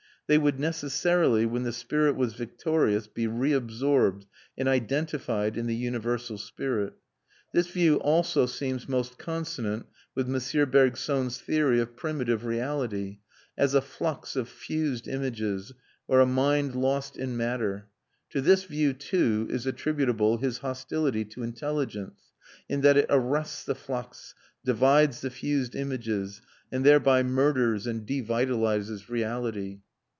They 0.27 0.37
would 0.37 0.61
necessarily, 0.61 1.45
when 1.45 1.63
the 1.63 1.73
spirit 1.73 2.15
was 2.15 2.35
victorious, 2.35 3.05
be 3.05 3.27
reabsorbed 3.27 4.23
and 4.57 4.65
identified 4.69 5.57
in 5.57 5.67
the 5.67 5.75
universal 5.75 6.37
spirit. 6.37 6.93
This 7.51 7.67
view 7.67 7.97
also 7.97 8.45
seems 8.45 8.87
most 8.87 9.17
consonant 9.17 9.87
with 10.15 10.33
M. 10.33 10.71
Bergson's 10.71 11.41
theory 11.41 11.81
of 11.81 11.97
primitive 11.97 12.45
reality, 12.45 13.19
as 13.57 13.73
a 13.73 13.81
flux 13.81 14.37
of 14.37 14.47
fused 14.47 15.05
images, 15.05 15.73
or 16.07 16.21
a 16.21 16.25
mind 16.25 16.75
lost 16.75 17.17
in 17.17 17.35
matter; 17.35 17.89
to 18.29 18.39
this 18.39 18.63
view, 18.63 18.93
too, 18.93 19.47
is 19.49 19.65
attributable 19.65 20.37
his 20.37 20.59
hostility 20.59 21.25
to 21.25 21.43
intelligence, 21.43 22.31
in 22.69 22.79
that 22.83 22.95
it 22.95 23.07
arrests 23.09 23.65
the 23.65 23.75
flux, 23.75 24.33
divides 24.63 25.19
the 25.19 25.29
fused 25.29 25.75
images, 25.75 26.41
and 26.71 26.85
thereby 26.85 27.21
murders 27.21 27.85
and 27.85 28.07
devitalises 28.07 29.09
reality. 29.09 29.81